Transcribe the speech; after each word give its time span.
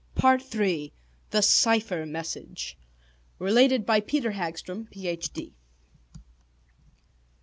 PART 0.15 0.41
III 0.55 0.91
The 1.29 1.43
Cipher 1.43 2.07
Message 2.07 2.75
(Related 3.37 3.85
by 3.85 3.99
Peter 3.99 4.31
Hagstrom, 4.31 4.87
Ph.D.) 4.89 5.53